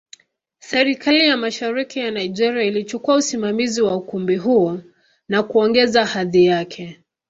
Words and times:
Serikali 0.59 1.27
ya 1.27 1.37
Mashariki 1.37 1.99
ya 1.99 2.11
Nigeria 2.11 2.63
ilichukua 2.63 3.15
usimamizi 3.15 3.81
wa 3.81 3.95
ukumbi 3.95 4.35
huo 4.35 4.79
na 5.27 5.43
kuongeza 5.43 6.05
hadhi 6.05 6.45
yake. 6.45 7.03